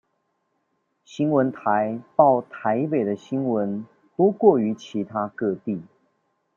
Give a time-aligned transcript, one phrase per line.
[1.05, 3.85] 新聞台報台北的新聞
[4.17, 5.83] 多過於其他各地